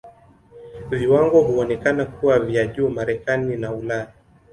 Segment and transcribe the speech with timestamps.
[0.89, 4.13] Viwango huonekana kuwa vya juu Marekani na Ulaya.